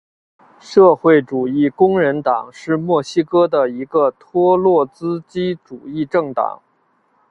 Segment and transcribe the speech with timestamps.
[0.59, 6.59] 社会主义工人党是墨西哥的一个托洛茨基主义政党。